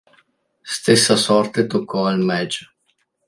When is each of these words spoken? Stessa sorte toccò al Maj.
Stessa 0.63 1.15
sorte 1.15 1.67
toccò 1.67 2.07
al 2.07 2.17
Maj. 2.29 2.51